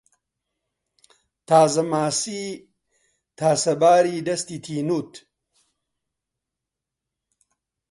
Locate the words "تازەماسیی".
1.47-2.49